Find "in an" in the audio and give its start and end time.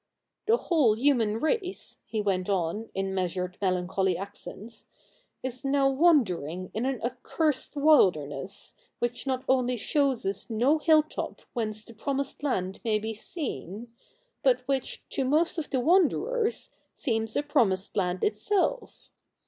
6.73-6.99